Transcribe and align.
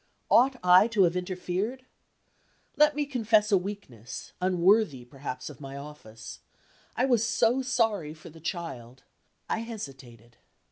Ought 0.31 0.55
I 0.63 0.87
to 0.87 1.03
have 1.03 1.15
interfered? 1.15 1.85
Let 2.75 2.95
me 2.95 3.05
confess 3.05 3.51
a 3.51 3.55
weakness, 3.55 4.33
unworthy 4.41 5.05
perhaps 5.05 5.47
of 5.47 5.61
my 5.61 5.77
office. 5.77 6.39
I 6.97 7.05
was 7.05 7.23
so 7.23 7.61
sorry 7.61 8.15
for 8.15 8.31
the 8.31 8.39
child 8.41 9.03
I 9.47 9.59
hesitated. 9.59 10.37